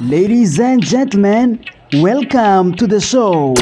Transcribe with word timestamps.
Ladies 0.00 0.58
and 0.58 0.82
gentlemen, 0.82 1.60
welcome 1.92 2.74
to 2.76 2.86
the 2.86 2.98
show. 2.98 3.52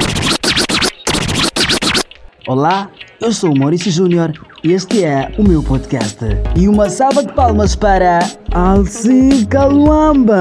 Olá, 2.46 2.88
eu 3.20 3.32
sou 3.32 3.52
Maurício 3.58 3.90
Júnior 3.90 4.32
e 4.62 4.70
este 4.70 5.02
é 5.04 5.34
o 5.36 5.42
meu 5.42 5.64
podcast. 5.64 6.18
E 6.54 6.68
uma 6.68 6.88
salva 6.90 7.24
de 7.24 7.32
palmas 7.32 7.74
para 7.74 8.20
Alci 8.52 9.46
Caluamba. 9.50 10.38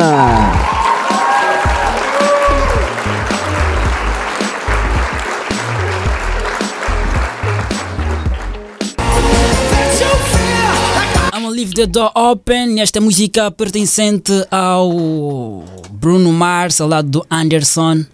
Leave 11.58 11.74
the 11.74 11.88
door 11.88 12.12
open. 12.14 12.80
Esta 12.80 13.02
música 13.02 13.50
pertencente 13.50 14.32
ao 14.52 15.64
Bruno 15.92 16.32
Mars, 16.32 16.80
ao 16.80 16.88
lado 16.88 17.10
do 17.10 17.26
Anderson 17.32 18.06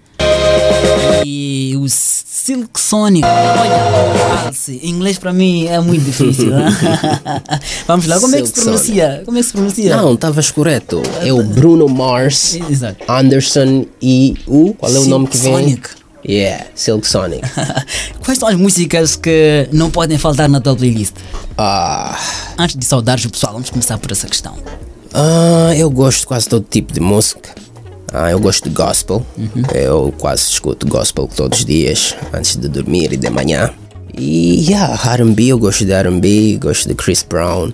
e 1.26 1.76
o 1.78 1.86
Silk 1.90 2.80
Sonic. 2.80 3.28
Olha, 3.28 4.46
Alce, 4.48 4.80
inglês 4.82 5.18
para 5.18 5.34
mim 5.34 5.66
é 5.68 5.78
muito 5.82 6.06
difícil. 6.06 6.52
né? 6.52 6.68
Vamos 7.86 8.06
lá, 8.06 8.18
como 8.22 8.34
é 8.34 8.42
que 8.42 8.48
se 8.48 8.54
pronuncia? 8.54 9.22
Como 9.26 9.38
é 9.38 9.42
que 9.42 9.48
se 9.48 9.54
pronuncia? 9.54 9.98
Não, 9.98 10.14
estavas 10.14 10.50
correto. 10.50 11.02
É 11.22 11.34
o 11.34 11.44
Bruno 11.44 11.90
Mars. 11.90 12.58
Anderson 13.10 13.86
e 14.02 14.36
o. 14.48 14.74
Qual 14.74 14.90
é 14.90 15.00
o 15.00 15.06
nome 15.06 15.28
que 15.28 15.38
vem? 15.38 15.54
Sonic. 15.54 15.90
Yeah, 16.28 16.66
Silk 16.74 17.06
Sonic. 17.08 17.42
Quais 18.24 18.40
são 18.40 18.48
as 18.48 18.56
músicas 18.56 19.16
que 19.16 19.68
não 19.74 19.92
podem 19.92 20.18
faltar 20.18 20.48
na 20.48 20.62
tua 20.62 20.76
playlist? 20.76 21.14
Ah, 21.58 22.18
Antes 22.58 22.76
de 22.78 22.86
saudares 22.86 23.26
o 23.26 23.30
pessoal, 23.30 23.54
vamos 23.54 23.70
começar 23.70 23.98
por 23.98 24.12
essa 24.12 24.28
questão. 24.28 24.56
ah, 25.14 25.74
eu 25.76 25.90
gosto 25.90 26.22
de 26.22 26.28
quase 26.28 26.48
todo 26.48 26.66
tipo 26.70 26.94
de 26.94 27.00
música. 27.02 27.50
Ah, 28.14 28.30
eu 28.32 28.40
gosto 28.40 28.70
de 28.70 28.76
gospel. 28.76 29.26
Eu 29.74 30.14
quase 30.18 30.44
escuto 30.44 30.88
gospel 30.88 31.28
todos 31.36 31.60
os 31.60 31.66
dias, 31.66 32.16
antes 32.32 32.56
de 32.56 32.68
dormir 32.70 33.12
e 33.12 33.18
de 33.18 33.30
manhã. 33.30 33.72
E 34.16 34.64
yeah, 34.70 34.94
RB, 35.16 35.48
eu 35.50 35.58
gosto 35.58 35.84
de 35.84 35.92
RB, 35.92 36.58
gosto 36.62 36.88
de 36.88 36.94
Chris 36.96 37.24
Brown. 37.28 37.74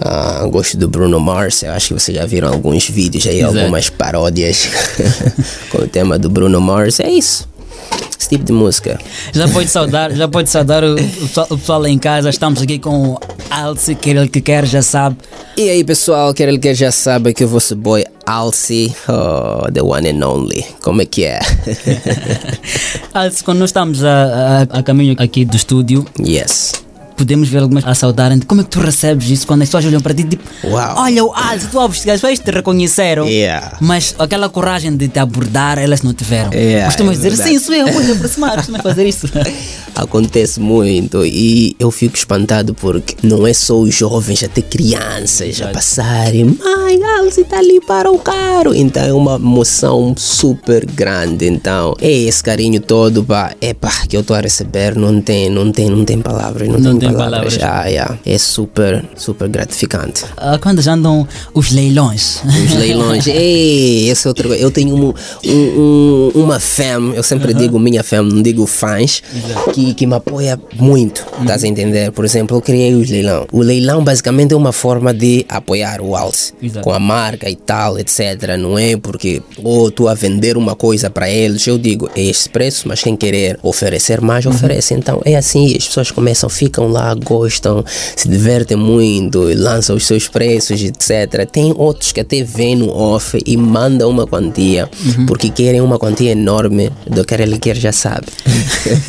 ah, 0.00 0.46
gosto 0.50 0.76
do 0.76 0.86
Bruno 0.88 1.18
Mars, 1.18 1.62
eu 1.62 1.72
acho 1.72 1.88
que 1.88 1.94
vocês 1.94 2.16
já 2.16 2.24
viram 2.26 2.48
alguns 2.52 2.88
vídeos 2.88 3.26
aí, 3.26 3.40
Exato. 3.40 3.58
algumas 3.58 3.88
paródias 3.90 4.68
com 5.72 5.78
o 5.78 5.88
tema 5.88 6.18
do 6.18 6.28
Bruno 6.30 6.60
Mars. 6.60 7.00
É 7.00 7.10
isso. 7.10 7.48
Tipo 8.30 8.44
de 8.44 8.52
música. 8.52 8.98
Já 9.34 9.46
pode 9.48 9.68
saudar, 9.68 10.12
já 10.12 10.28
pode 10.28 10.48
saudar 10.48 10.84
o, 10.84 10.94
o 10.94 10.96
pessoal- 10.96 11.46
o 11.50 11.58
pessoal 11.58 11.80
lá 11.82 11.88
em 11.90 11.98
casa. 11.98 12.30
Estamos 12.30 12.62
aqui 12.62 12.78
com 12.78 13.08
o 13.10 13.20
Alce, 13.50 13.94
que 13.96 14.10
ele 14.10 14.28
que 14.28 14.40
quer, 14.40 14.64
já 14.64 14.80
sabe. 14.82 15.16
E 15.56 15.68
aí 15.68 15.82
pessoal, 15.84 16.32
quer 16.32 16.48
ele 16.48 16.58
que 16.58 16.72
já 16.72 16.92
sabe 16.92 17.34
que 17.34 17.44
o 17.44 17.48
vosso 17.48 17.74
boy 17.74 18.04
Alci, 18.24 18.94
oh, 19.08 19.70
the 19.72 19.82
one 19.82 20.08
and 20.08 20.24
only, 20.24 20.64
como 20.80 21.02
é 21.02 21.06
que 21.06 21.24
é? 21.24 21.40
Alce, 23.12 23.42
quando 23.42 23.58
nós 23.58 23.70
estamos 23.70 24.04
a, 24.04 24.66
a, 24.72 24.78
a 24.78 24.82
caminho 24.84 25.16
aqui 25.18 25.44
do 25.44 25.56
estúdio, 25.56 26.06
yes. 26.24 26.72
Podemos 27.20 27.48
ver 27.48 27.58
algumas 27.58 27.84
a 27.86 27.94
saudarem. 27.94 28.40
Como 28.40 28.62
é 28.62 28.64
que 28.64 28.70
tu 28.70 28.80
recebes 28.80 29.28
isso 29.28 29.46
quando 29.46 29.60
as 29.62 29.68
pessoas 29.68 29.84
olham 29.84 30.00
para 30.00 30.14
ti 30.14 30.24
tipo, 30.24 30.42
Uau. 30.64 30.94
olha 30.98 31.24
o 31.24 31.32
Alce, 31.34 31.68
tu 31.68 31.78
as 31.78 31.98
pessoas 31.98 32.38
te 32.38 32.50
reconheceram. 32.50 33.26
Yeah. 33.26 33.76
Mas 33.80 34.14
aquela 34.18 34.48
coragem 34.48 34.96
de 34.96 35.08
te 35.08 35.18
abordar, 35.18 35.78
elas 35.78 36.00
não 36.02 36.14
tiveram. 36.14 36.52
Yeah, 36.52 36.86
Costumas 36.86 37.14
é 37.14 37.16
dizer, 37.18 37.30
verdade. 37.30 37.50
sim, 37.50 37.58
sou 37.58 37.74
eu, 37.74 37.86
vou 37.92 38.00
aproximar, 38.16 38.56
costumas 38.56 38.80
fazer 38.82 39.06
isso. 39.06 39.28
Acontece 39.94 40.60
muito 40.60 41.24
e 41.26 41.76
eu 41.78 41.90
fico 41.90 42.16
espantado 42.16 42.72
porque 42.74 43.16
não 43.22 43.46
é 43.46 43.52
só 43.52 43.78
os 43.78 43.94
jovens, 43.94 44.42
até 44.42 44.62
crianças 44.62 45.60
a 45.60 45.68
passarem, 45.68 46.44
mãe, 46.44 46.98
Alci 47.30 47.44
tá 47.44 47.58
ali 47.58 47.80
para 47.80 48.10
o 48.10 48.18
carro. 48.18 48.74
Então 48.74 49.02
é 49.04 49.12
uma 49.12 49.36
emoção 49.36 50.12
super 50.18 50.84
grande. 50.84 51.46
Então 51.46 51.94
é 52.00 52.10
esse 52.10 52.42
carinho 52.42 52.80
todo, 52.80 53.22
pá, 53.22 53.52
é 53.60 53.72
pá, 53.72 53.92
que 54.08 54.16
eu 54.16 54.20
estou 54.22 54.34
a 54.34 54.40
receber, 54.40 54.96
não 54.96 55.20
tem, 55.20 55.48
não 55.48 55.70
tem, 55.70 55.88
não 55.88 56.04
tem 56.04 56.20
palavras, 56.20 56.66
não, 56.68 56.80
Não 56.80 56.98
tem, 56.98 57.08
tem 57.08 57.16
palavras. 57.16 57.56
palavras. 57.56 57.84
Ah, 57.84 57.86
yeah. 57.88 58.18
É 58.26 58.36
super, 58.36 59.04
super 59.16 59.48
gratificante. 59.48 60.24
Ah, 60.36 60.58
quando 60.60 60.82
já 60.82 60.94
andam 60.94 61.24
os 61.54 61.70
leilões. 61.70 62.42
Os 62.44 62.74
leilões. 62.74 63.24
Ei, 63.30 64.08
esse 64.08 64.26
é 64.26 64.28
outro. 64.28 64.52
Eu 64.52 64.72
tenho 64.72 64.96
um, 64.96 65.14
um- 65.46 66.30
um- 66.34 66.40
uma 66.42 66.58
fam, 66.58 67.12
eu 67.14 67.22
sempre 67.22 67.54
digo 67.54 67.78
minha 67.78 68.02
fam, 68.02 68.22
não 68.24 68.42
digo 68.42 68.66
fãs, 68.66 69.22
que, 69.72 69.94
que 69.94 70.04
me 70.04 70.14
apoia 70.16 70.58
muito. 70.76 71.24
Estás 71.40 71.62
a 71.62 71.68
entender? 71.68 72.10
Por 72.10 72.24
exemplo, 72.24 72.56
eu 72.56 72.60
criei 72.60 72.92
os 72.92 73.08
leilão. 73.08 73.46
O 73.52 73.60
leilão 73.62 74.02
basicamente 74.02 74.52
é 74.52 74.56
uma 74.56 74.72
forma 74.72 75.14
de 75.14 75.46
apoiar 75.48 76.00
o 76.00 76.16
Alce 76.16 76.52
com 76.82 76.92
a 76.92 76.98
marca 76.98 77.19
e 77.48 77.56
tal, 77.56 77.98
etc. 77.98 78.56
Não 78.58 78.78
é 78.78 78.96
porque 78.96 79.42
ou 79.62 79.90
tu 79.90 80.08
a 80.08 80.14
vender 80.14 80.56
uma 80.56 80.74
coisa 80.74 81.10
para 81.10 81.28
eles, 81.30 81.66
eu 81.66 81.78
digo, 81.78 82.08
é 82.14 82.22
este 82.22 82.48
preço, 82.48 82.86
mas 82.88 83.02
quem 83.02 83.16
querer 83.16 83.58
oferecer 83.62 84.20
mais, 84.20 84.46
oferece. 84.46 84.94
Então 84.94 85.20
é 85.24 85.36
assim, 85.36 85.74
as 85.76 85.86
pessoas 85.86 86.10
começam, 86.10 86.48
ficam 86.48 86.88
lá, 86.88 87.14
gostam, 87.14 87.84
se 88.16 88.28
divertem 88.28 88.76
muito, 88.76 89.40
lançam 89.56 89.96
os 89.96 90.06
seus 90.06 90.28
preços, 90.28 90.82
etc. 90.82 91.46
Tem 91.50 91.72
outros 91.76 92.12
que 92.12 92.20
até 92.20 92.42
vêm 92.42 92.76
no 92.76 92.90
off 92.90 93.38
e 93.44 93.56
mandam 93.56 94.08
uma 94.10 94.26
quantia, 94.26 94.88
porque 95.26 95.50
querem 95.50 95.80
uma 95.80 95.98
quantia 95.98 96.32
enorme 96.32 96.90
do 97.06 97.24
que 97.24 97.34
ele 97.34 97.58
quer, 97.58 97.76
já 97.76 97.92
sabe. 97.92 98.26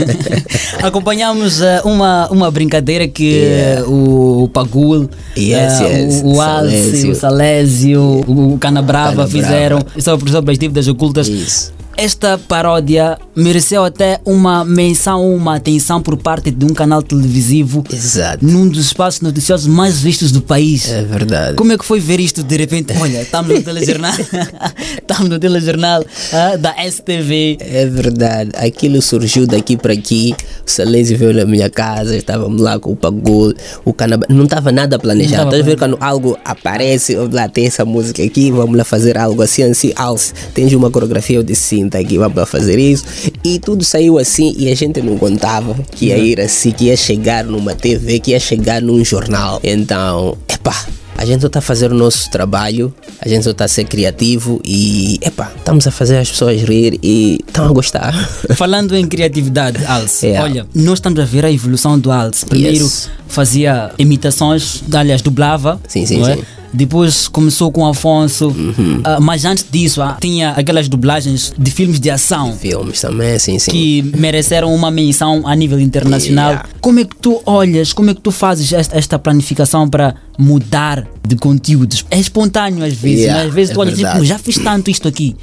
Acompanhamos 0.81 1.61
eh, 1.61 1.81
uma, 1.83 2.27
uma 2.29 2.51
brincadeira 2.51 3.07
que 3.07 3.31
Yeah. 3.41 3.81
eh, 3.81 3.83
o, 3.87 4.43
o 4.43 4.47
Pagul, 4.47 5.09
Yes, 5.37 5.81
eh, 5.81 6.03
yes. 6.03 6.21
o, 6.23 6.33
o 6.35 6.41
Alce, 6.41 7.09
o 7.09 7.15
Salésio, 7.15 7.90
o, 7.95 8.19
o 8.53 8.57
Canabrava 8.57 9.11
Canabrava. 9.11 9.27
fizeram 9.27 9.79
sobre, 9.99 10.31
sobre 10.31 10.51
as 10.51 10.59
dívidas 10.59 10.87
ocultas. 10.87 11.27
Isso. 11.27 11.73
Esta 12.01 12.35
paródia 12.35 13.15
mereceu 13.35 13.85
até 13.85 14.19
uma 14.25 14.65
menção, 14.65 15.35
uma 15.35 15.57
atenção 15.57 16.01
por 16.01 16.17
parte 16.17 16.49
de 16.49 16.65
um 16.65 16.73
canal 16.73 17.03
televisivo 17.03 17.83
Exato. 17.93 18.43
num 18.43 18.67
dos 18.67 18.87
espaços 18.87 19.21
noticiosos 19.21 19.67
mais 19.67 19.99
vistos 19.99 20.31
do 20.31 20.41
país. 20.41 20.89
É 20.89 21.03
verdade. 21.03 21.57
Como 21.57 21.71
é 21.71 21.77
que 21.77 21.85
foi 21.85 21.99
ver 21.99 22.19
isto 22.19 22.41
de 22.41 22.57
repente? 22.57 22.91
Olha, 22.99 23.21
estamos 23.21 23.53
no 23.53 23.61
telejornal, 23.61 24.13
estamos 24.99 25.29
no 25.29 25.37
telejornal 25.37 26.03
ah, 26.33 26.55
da 26.55 26.73
STV. 26.89 27.57
É 27.59 27.85
verdade, 27.85 28.49
aquilo 28.55 28.99
surgiu 28.99 29.45
daqui 29.45 29.77
para 29.77 29.93
aqui. 29.93 30.33
O 30.65 30.71
Salésio 30.71 31.15
veio 31.15 31.35
na 31.35 31.45
minha 31.45 31.69
casa, 31.69 32.17
estávamos 32.17 32.59
lá 32.59 32.79
com 32.79 32.93
o 32.93 32.95
Pagul, 32.95 33.53
o 33.85 33.93
Canaba. 33.93 34.25
Não 34.27 34.45
estava 34.45 34.71
nada 34.71 34.97
planejado. 34.97 35.43
Estás 35.43 35.61
a 35.61 35.65
ver 35.65 35.77
quando 35.77 35.99
algo 36.01 36.35
aparece, 36.43 37.15
lá, 37.31 37.47
tem 37.47 37.67
essa 37.67 37.85
música 37.85 38.23
aqui, 38.23 38.49
vamos 38.49 38.75
lá 38.75 38.83
fazer 38.83 39.19
algo 39.19 39.43
assim, 39.43 39.61
assim, 39.61 39.93
Alce, 39.95 40.33
tens 40.55 40.73
uma 40.73 40.89
coreografia, 40.89 41.35
eu 41.35 41.43
disse 41.43 41.61
sim, 41.61 41.90
tá 41.91 41.99
aqui, 41.99 42.17
lá 42.17 42.29
fazer 42.45 42.79
isso. 42.79 43.03
E 43.43 43.59
tudo 43.59 43.83
saiu 43.83 44.17
assim 44.17 44.53
e 44.57 44.69
a 44.71 44.75
gente 44.75 45.01
não 45.01 45.17
contava 45.17 45.75
que 45.91 46.07
ia 46.07 46.17
ir 46.17 46.39
assim, 46.39 46.71
que 46.71 46.85
ia 46.85 46.97
chegar 46.97 47.43
numa 47.43 47.75
TV, 47.75 48.19
que 48.19 48.31
ia 48.31 48.39
chegar 48.39 48.81
num 48.81 49.03
jornal. 49.03 49.59
Então, 49.63 50.37
epá. 50.47 50.85
A 51.17 51.25
gente 51.25 51.41
só 51.41 51.47
está 51.47 51.59
a 51.59 51.61
fazer 51.61 51.91
o 51.91 51.95
nosso 51.95 52.31
trabalho, 52.31 52.91
a 53.19 53.27
gente 53.29 53.43
só 53.43 53.51
está 53.51 53.65
a 53.65 53.67
ser 53.67 53.83
criativo 53.83 54.59
e, 54.65 55.19
epá, 55.21 55.51
estamos 55.55 55.85
a 55.85 55.91
fazer 55.91 56.17
as 56.17 56.31
pessoas 56.31 56.59
rir 56.63 56.97
e 57.03 57.37
estão 57.45 57.65
a 57.65 57.71
gostar. 57.71 58.11
Falando 58.55 58.95
em 58.95 59.05
criatividade, 59.05 59.85
Alce, 59.85 60.25
Yeah. 60.25 60.43
olha, 60.49 60.67
nós 60.73 60.95
estamos 60.95 61.19
a 61.19 61.25
ver 61.25 61.45
a 61.45 61.51
evolução 61.51 61.99
do 61.99 62.11
Alce. 62.11 62.43
Primeiro 62.43 62.85
Yes. 62.85 63.09
fazia 63.27 63.91
imitações, 63.99 64.81
aliás, 64.91 65.21
dublava. 65.21 65.79
Sim, 65.87 66.07
sim, 66.07 66.21
é? 66.27 66.37
sim. 66.37 66.43
Depois 66.73 67.27
começou 67.27 67.71
com 67.71 67.85
Afonso, 67.85 68.55
ah, 69.03 69.19
mas 69.19 69.43
antes 69.43 69.65
disso 69.69 70.01
ah, 70.01 70.17
tinha 70.19 70.51
aquelas 70.51 70.87
dublagens 70.87 71.53
de 71.57 71.69
filmes 71.69 71.99
de 71.99 72.09
ação 72.09 72.53
Filmes 72.53 73.01
também, 73.01 73.37
sim, 73.39 73.59
sim. 73.59 73.71
que 73.71 74.11
mereceram 74.17 74.73
uma 74.73 74.89
menção 74.89 75.45
a 75.45 75.55
nível 75.55 75.79
internacional. 75.79 76.51
Yeah. 76.51 76.69
Como 76.79 76.99
é 76.99 77.03
que 77.03 77.15
tu 77.15 77.41
olhas, 77.45 77.91
como 77.91 78.09
é 78.09 78.13
que 78.13 78.21
tu 78.21 78.31
fazes 78.31 78.71
esta, 78.71 78.97
esta 78.97 79.19
planificação 79.19 79.89
para 79.89 80.15
mudar 80.39 81.05
de 81.27 81.35
conteúdos? 81.35 82.05
É 82.09 82.19
espontâneo 82.19 82.85
às 82.85 82.93
vezes, 82.93 83.21
Yeah, 83.21 83.41
né? 83.43 83.49
às 83.49 83.53
vezes 83.53 83.71
é 83.71 83.73
tu 83.73 83.79
olhas 83.81 83.95
verdade. 83.95 84.15
tipo, 84.15 84.25
já 84.25 84.39
fiz 84.39 84.57
tanto 84.57 84.89
isto 84.89 85.07
aqui. 85.07 85.35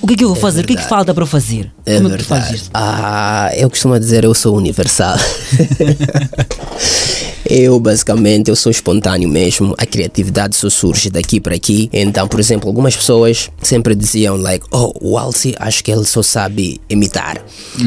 O 0.00 0.06
que 0.06 0.14
é 0.14 0.16
que 0.16 0.24
eu 0.24 0.28
vou 0.28 0.36
fazer? 0.36 0.62
O 0.62 0.66
que 0.66 0.72
é 0.72 0.76
que 0.76 0.82
verdade. 0.82 0.88
falta 0.88 1.14
para 1.14 1.26
fazer? 1.26 1.70
É 1.86 1.96
como 1.96 2.08
é 2.08 2.16
verdade. 2.16 2.64
Ah, 2.74 3.50
eu 3.56 3.70
costumo 3.70 3.98
dizer 3.98 4.24
eu 4.24 4.34
sou 4.34 4.56
universal. 4.56 5.16
eu 7.48 7.78
basicamente 7.78 8.48
eu 8.48 8.56
sou 8.56 8.70
espontâneo 8.70 9.28
mesmo. 9.28 9.72
A 9.78 9.86
criatividade 9.86 10.56
só 10.56 10.68
surge 10.68 11.10
daqui 11.10 11.38
para 11.38 11.54
aqui. 11.54 11.88
Então, 11.92 12.26
por 12.26 12.40
exemplo, 12.40 12.68
algumas 12.68 12.96
pessoas 12.96 13.48
sempre 13.62 13.94
diziam 13.94 14.36
like, 14.36 14.66
oh, 14.72 14.92
o 15.00 15.16
Alci 15.16 15.54
acho 15.60 15.84
que 15.84 15.92
ele 15.92 16.04
só 16.04 16.22
sabe 16.22 16.80
imitar. 16.90 17.40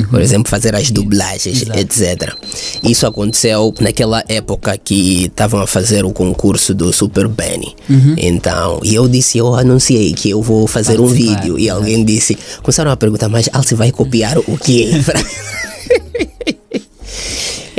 Por 0.10 0.22
exemplo, 0.22 0.50
fazer 0.50 0.76
as 0.76 0.90
dublagens, 0.90 1.64
etc. 1.64 2.34
Isso 2.82 3.06
aconteceu 3.06 3.74
naquela 3.82 4.24
época 4.30 4.78
que 4.78 5.26
estavam 5.26 5.62
a 5.62 5.68
fazer 5.68 6.06
o 6.06 6.14
concurso 6.14 6.74
do 6.74 6.94
Super 6.94 7.28
Benny. 7.28 7.76
Então, 8.18 8.80
e 8.84 8.96
eu 8.96 9.10
disse, 9.10 9.38
eu 9.38 9.56
anunciei 9.56 10.14
que 10.14 10.30
eu 10.30 10.42
vou 10.42 10.68
fazer 10.68 11.02
um 11.02 11.08
Participar, 11.08 11.42
vídeo 11.42 11.60
e 11.60 11.70
alguém 11.70 12.06
disse, 12.06 12.38
começaram 12.64 12.92
a 12.92 12.96
perguntar, 12.96 13.28
mas 13.28 13.50
Alci 13.52 13.76
vai 13.76 13.89
copiar 13.92 14.38
o 14.38 14.58
quê? 14.58 14.90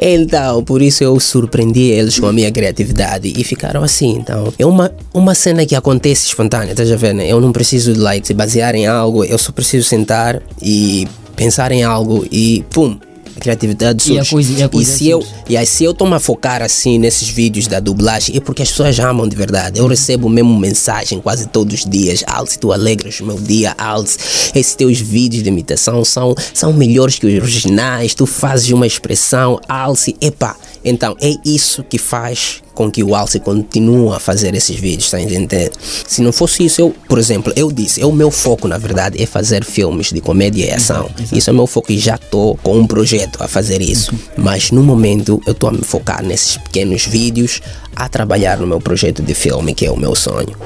Então, 0.03 0.65
por 0.65 0.81
isso 0.81 1.05
eu 1.05 1.21
surpreendi 1.21 1.91
eles 1.91 2.19
com 2.19 2.27
a 2.27 2.33
minha 2.33 2.51
criatividade 2.51 3.31
e 3.37 3.45
ficaram 3.45 3.83
assim. 3.83 4.17
Então, 4.17 4.51
é 4.59 4.65
uma, 4.65 4.91
uma 5.13 5.35
cena 5.35 5.67
que 5.67 5.77
acontece 5.77 6.27
espontânea, 6.27 6.71
estás 6.71 6.91
ver? 6.91 7.13
Né? 7.13 7.31
Eu 7.31 7.39
não 7.39 7.53
preciso 7.53 7.93
de 7.93 8.01
like, 8.01 8.27
se 8.27 8.33
basear 8.33 8.75
em 8.75 8.87
algo, 8.87 9.23
eu 9.25 9.37
só 9.37 9.53
preciso 9.53 9.87
sentar 9.87 10.43
e 10.63 11.07
pensar 11.37 11.71
em 11.71 11.83
algo 11.83 12.27
e 12.33 12.65
pum, 12.71 12.99
criatividade 13.41 14.03
surge. 14.03 14.17
E 14.17 14.21
a 14.21 14.25
coisa- 14.25 14.53
e 14.53 14.63
a 14.63 14.69
coisa 14.69 14.93
se 14.93 15.09
eu, 15.09 15.21
surge. 15.23 15.35
e 15.49 15.57
aí, 15.57 15.67
se 15.67 15.83
eu 15.83 15.91
estou-me 15.91 16.15
a 16.15 16.21
focar 16.21 16.63
assim 16.63 16.99
nesses 16.99 17.29
vídeos 17.29 17.67
da 17.67 17.81
dublagem, 17.81 18.37
é 18.37 18.41
porque 18.41 18.63
as 18.63 18.69
pessoas 18.71 18.97
amam 19.01 19.27
de 19.29 19.35
verdade. 19.35 19.81
Eu 19.81 19.87
recebo 19.89 20.29
mesmo 20.29 20.57
mensagem 20.57 21.21
quase 21.21 21.47
todos 21.49 21.81
os 21.81 21.85
dias. 21.91 22.23
Alce, 22.27 22.59
tu 22.59 22.73
alegras 22.73 23.19
o 23.21 23.25
meu 23.27 23.37
dia, 23.39 23.75
Alce. 23.77 24.17
Esses 24.55 24.75
teus 24.75 25.01
vídeos 25.01 25.43
de 25.43 25.49
imitação 25.49 26.05
são, 26.05 26.35
são 26.55 26.73
melhores 26.73 27.19
que 27.19 27.27
os 27.27 27.35
originais. 27.43 28.15
Tu 28.15 28.27
fazes 28.27 28.71
uma 28.71 28.87
expressão, 28.87 29.59
Alce. 29.69 30.15
Epá, 30.21 30.55
então 30.85 31.17
é 31.21 31.35
isso 31.45 31.83
que 31.85 31.99
faz 31.99 32.63
com 32.75 32.91
que 32.91 33.05
o 33.05 33.15
Alce 33.15 33.39
continue 33.41 34.15
a 34.15 34.19
fazer 34.19 34.55
esses 34.55 34.77
vídeos, 34.77 35.11
tá 35.11 35.19
a 35.19 35.23
entender? 35.23 35.71
Se 35.81 36.23
não 36.23 36.33
fosse 36.33 36.65
isso, 36.65 36.81
eu, 36.81 36.95
por 37.09 37.19
exemplo, 37.19 37.53
eu 37.55 37.71
disse, 37.71 38.01
é 38.01 38.07
o 38.07 38.13
meu 38.13 38.31
foco 38.31 38.67
na 38.67 38.79
verdade 38.79 39.23
é 39.23 39.27
fazer 39.27 39.65
filmes 39.65 40.13
de 40.13 40.21
comédia 40.21 40.65
e 40.65 40.71
ação. 40.71 41.11
Isso 41.33 41.51
é 41.51 41.53
o 41.53 41.57
meu 41.57 41.67
foco 41.67 41.93
e 41.93 41.99
já 41.99 42.15
estou 42.15 42.57
com 42.63 42.79
um 42.79 42.87
projeto 42.87 43.43
a 43.43 43.49
fazer 43.49 43.83
isso. 43.83 44.15
Mas 44.37 44.71
no 44.71 44.83
momento 44.83 45.43
eu 45.47 45.53
estou 45.53 45.69
a 45.69 45.73
me 45.73 45.83
focar 45.83 46.25
nesses 46.25 46.57
pequenos 46.57 47.05
vídeos, 47.07 47.61
a 47.95 48.09
trabalhar 48.09 48.59
no 48.59 48.67
meu 48.67 48.81
projeto 48.81 49.23
de 49.23 49.35
filme, 49.35 49.75
que 49.75 49.85
é 49.85 49.91
o 49.91 49.97
meu 49.97 50.15
sonho. 50.15 50.57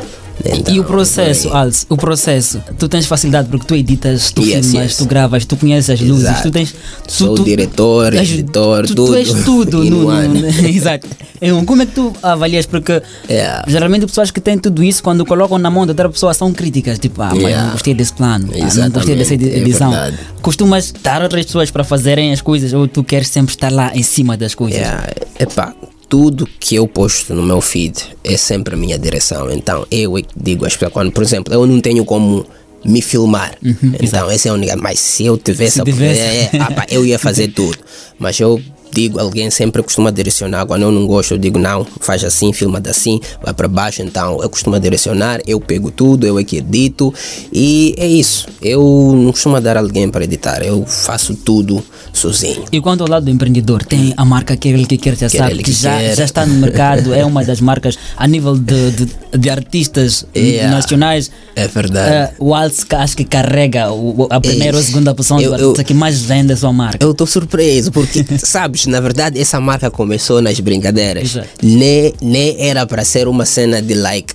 Então, 0.44 0.74
E 0.74 0.80
o 0.80 0.84
processo. 0.84 1.48
Alce, 1.50 1.86
o 1.88 1.96
processo, 1.96 2.60
tu 2.78 2.88
tens 2.88 3.06
facilidade 3.06 3.48
porque 3.48 3.66
tu 3.66 3.74
editas, 3.74 4.30
tu 4.32 4.42
Yes, 4.42 4.66
filmas, 4.66 4.88
yes. 4.90 4.96
tu 4.96 5.06
gravas, 5.06 5.44
tu 5.44 5.56
conheces 5.56 5.90
as 5.90 6.00
luzes, 6.00 6.24
Exato. 6.24 6.42
tu 6.42 6.50
tens. 6.50 6.72
Tu, 7.06 7.12
Sou 7.12 7.34
tu, 7.34 7.44
diretor, 7.44 8.12
és- 8.14 8.30
editor, 8.30 8.86
tu, 8.86 8.94
tudo. 8.94 9.06
Tu 9.12 9.14
és 9.14 9.32
tudo 9.44 9.84
no. 9.88 10.10
Exato. 10.68 11.06
Então, 11.40 11.64
como 11.64 11.82
é 11.82 11.86
que 11.86 11.92
tu 11.92 12.12
avalias? 12.22 12.66
Porque 12.66 13.00
Yeah. 13.28 13.64
geralmente 13.68 14.06
pessoas 14.06 14.30
que 14.30 14.40
têm 14.40 14.58
tudo 14.58 14.82
isso, 14.82 15.02
quando 15.02 15.24
colocam 15.24 15.58
na 15.58 15.70
mão 15.70 15.84
de 15.84 15.90
outra 15.90 16.08
pessoa, 16.08 16.34
são 16.34 16.52
críticas. 16.52 16.98
Tipo, 16.98 17.22
ah, 17.22 17.30
mas 17.32 17.38
Yeah. 17.42 17.64
não 17.64 17.72
gostei 17.72 17.94
desse 17.94 18.12
plano, 18.12 18.48
ah, 18.52 18.58
não 18.58 18.90
gostei 18.90 19.16
dessa 19.16 19.34
é 19.34 19.36
edição. 19.36 19.90
verdade. 19.90 20.18
Costumas 20.42 20.92
dar 21.02 21.22
outras 21.22 21.46
pessoas 21.46 21.70
para 21.70 21.84
fazerem 21.84 22.32
as 22.32 22.40
coisas 22.40 22.72
ou 22.72 22.86
tu 22.88 23.02
queres 23.04 23.28
sempre 23.28 23.52
estar 23.54 23.72
lá 23.72 23.92
em 23.94 24.02
cima 24.02 24.36
das 24.36 24.54
coisas? 24.54 24.78
Yeah, 24.80 25.06
epá, 25.38 25.74
tudo 26.14 26.48
que 26.60 26.76
eu 26.76 26.86
posto 26.86 27.34
no 27.34 27.42
meu 27.42 27.60
feed 27.60 28.00
é 28.22 28.36
sempre 28.36 28.74
a 28.74 28.76
minha 28.76 28.96
direção. 28.96 29.50
Então 29.50 29.84
eu 29.90 30.16
é 30.16 30.22
digo 30.36 30.64
às 30.64 30.74
pessoas, 30.74 30.92
quando, 30.92 31.10
por 31.10 31.24
exemplo, 31.24 31.52
eu 31.52 31.66
não 31.66 31.80
tenho 31.80 32.04
como 32.04 32.46
me 32.84 33.02
filmar. 33.02 33.58
então 34.00 34.30
essa 34.30 34.46
é 34.46 34.50
a 34.52 34.54
única. 34.54 34.76
Mas 34.76 35.00
se 35.00 35.26
eu 35.26 35.36
tivesse 35.36 35.72
Se 35.72 35.80
a 35.80 35.84
tivesse. 35.84 36.20
é, 36.20 36.50
é, 36.52 36.58
ah, 36.60 36.70
pá, 36.70 36.86
eu 36.88 37.04
ia 37.04 37.18
fazer 37.18 37.48
tudo. 37.48 37.76
Mas 38.16 38.38
eu 38.38 38.62
digo, 38.94 39.18
alguém 39.20 39.50
sempre 39.50 39.82
costuma 39.82 40.10
direcionar. 40.10 40.66
Quando 40.66 40.82
eu 40.82 40.92
não 40.92 41.06
gosto, 41.06 41.32
eu 41.34 41.38
digo, 41.38 41.58
não, 41.58 41.86
faz 42.00 42.22
assim, 42.24 42.52
filma 42.52 42.80
assim, 42.88 43.20
vai 43.42 43.52
para 43.52 43.68
baixo. 43.68 44.02
Então 44.02 44.40
eu 44.42 44.48
costumo 44.48 44.78
direcionar, 44.78 45.40
eu 45.46 45.60
pego 45.60 45.90
tudo, 45.90 46.26
eu 46.26 46.38
é 46.38 46.44
que 46.44 46.58
edito. 46.58 47.12
E 47.52 47.94
é 47.98 48.06
isso. 48.06 48.46
Eu 48.62 48.82
não 49.16 49.30
costumo 49.32 49.60
dar 49.60 49.76
alguém 49.76 50.08
para 50.08 50.24
editar, 50.24 50.62
eu 50.62 50.84
faço 50.86 51.34
tudo 51.34 51.82
sozinho. 52.12 52.64
E 52.72 52.80
quanto 52.80 53.02
ao 53.02 53.08
lado 53.08 53.24
do 53.24 53.30
empreendedor, 53.30 53.82
tem 53.84 54.14
a 54.16 54.24
marca 54.24 54.54
Aquele 54.54 54.86
que 54.86 54.96
quer 54.96 55.16
já 55.16 55.26
Aquele 55.26 55.42
sabe, 55.42 55.56
que, 55.56 55.62
que 55.64 55.72
já, 55.72 55.98
quer. 55.98 56.16
já 56.16 56.24
está 56.24 56.46
no 56.46 56.54
mercado, 56.54 57.12
é 57.12 57.24
uma 57.24 57.42
das 57.44 57.60
marcas 57.60 57.98
a 58.16 58.26
nível 58.28 58.56
de, 58.56 58.90
de, 58.92 59.08
de 59.38 59.50
artistas 59.50 60.24
Yeah. 60.34 60.70
nacionais. 60.76 61.30
É 61.56 61.66
verdade. 61.66 62.12
Eh, 62.14 62.32
o 62.38 62.52
que 62.88 62.94
acho 62.94 63.16
que 63.16 63.24
carrega 63.24 63.90
o- 63.92 64.28
a 64.30 64.40
primeira 64.40 64.76
ou 64.76 64.80
a 64.82 64.84
segunda 64.84 65.14
posição 65.14 65.40
Eu- 65.40 65.50
do 65.50 65.56
eu- 65.56 65.60
artista 65.70 65.84
que 65.84 65.94
mais 65.94 66.20
vende 66.22 66.52
a 66.52 66.56
sua 66.56 66.72
marca. 66.72 66.98
Eu 67.04 67.10
estou 67.12 67.26
surpreso 67.26 67.90
porque, 67.90 68.24
sabes, 68.38 68.83
na 68.86 69.00
verdade 69.00 69.40
essa 69.40 69.60
marca 69.60 69.90
começou 69.90 70.40
nas 70.40 70.58
brincadeiras. 70.60 71.24
Exato. 71.24 71.48
Nem, 71.62 72.12
nem 72.20 72.56
era 72.68 72.86
para 72.86 73.04
ser 73.04 73.28
uma 73.28 73.44
cena 73.44 73.80
de 73.80 73.94
like 73.94 74.34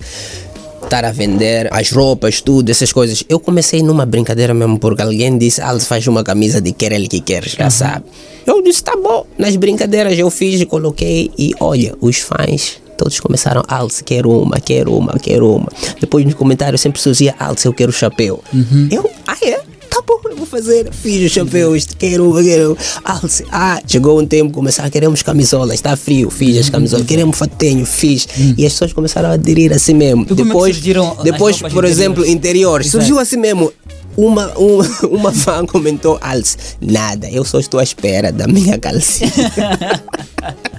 estar 0.82 1.04
a 1.04 1.12
vender 1.12 1.68
as 1.72 1.90
roupas, 1.92 2.40
tudo, 2.40 2.70
essas 2.70 2.92
coisas. 2.92 3.22
Eu 3.28 3.38
comecei 3.38 3.82
numa 3.82 4.04
brincadeira 4.04 4.52
mesmo 4.52 4.78
porque 4.78 5.02
alguém 5.02 5.38
disse, 5.38 5.60
ah, 5.60 5.78
faz 5.78 6.06
uma 6.06 6.24
camisa 6.24 6.60
de 6.60 6.72
quer 6.72 6.92
ele 6.92 7.06
que 7.06 7.20
quer, 7.20 7.46
já 7.46 7.70
sabe. 7.70 8.06
Eu 8.46 8.62
disse, 8.62 8.82
tá 8.82 8.96
bom. 8.96 9.24
Nas 9.38 9.54
brincadeiras 9.56 10.18
eu 10.18 10.28
fiz 10.30 10.60
e 10.60 10.66
coloquei 10.66 11.30
e 11.38 11.54
olha, 11.60 11.94
os 12.00 12.18
fãs 12.18 12.80
todos 12.96 13.18
começaram, 13.18 13.62
Alce, 13.66 14.04
quero 14.04 14.30
uma, 14.30 14.60
quero 14.60 14.94
uma, 14.94 15.14
quero 15.18 15.54
uma. 15.54 15.68
Depois 15.98 16.24
nos 16.24 16.34
comentários 16.34 16.82
sempre 16.82 17.00
surgia, 17.00 17.34
Alce, 17.38 17.66
eu 17.66 17.72
quero 17.72 17.90
chapéu. 17.90 18.44
Eu, 18.90 19.08
ah 19.26 19.38
é? 19.42 19.60
Bom, 20.06 20.20
eu 20.24 20.36
vou 20.36 20.46
fazer. 20.46 20.92
Fiz 20.92 21.26
os 21.26 21.32
chapéus, 21.32 21.86
quero, 21.98 22.32
quero. 22.42 22.76
Alce, 23.04 23.44
ah, 23.50 23.80
chegou 23.86 24.20
um 24.20 24.26
tempo, 24.26 24.52
começaram, 24.52 24.90
queremos 24.90 25.22
camisolas, 25.22 25.74
está 25.74 25.96
frio, 25.96 26.30
fiz 26.30 26.56
as 26.58 26.70
camisolas, 26.70 27.06
queremos 27.06 27.36
fatinho, 27.36 27.84
fiz. 27.84 28.26
E 28.56 28.64
as 28.64 28.72
pessoas 28.72 28.92
começaram 28.92 29.30
a 29.30 29.32
aderir 29.32 29.72
assim 29.72 29.94
mesmo. 29.94 30.26
como 30.26 30.40
é 30.40 30.44
depois, 30.44 30.80
depois 31.22 31.60
por 31.60 31.84
exemplo, 31.84 32.26
interiores, 32.26 32.88
Exato. 32.88 33.04
surgiu 33.04 33.18
assim 33.18 33.36
mesmo. 33.36 33.72
Uma, 34.16 34.52
uma, 34.58 34.84
uma 35.08 35.32
fã 35.32 35.64
comentou, 35.64 36.18
Alce, 36.20 36.56
nada, 36.80 37.30
eu 37.30 37.44
só 37.44 37.60
estou 37.60 37.78
à 37.78 37.82
espera 37.82 38.32
da 38.32 38.46
minha 38.46 38.78
calcinha. 38.78 39.30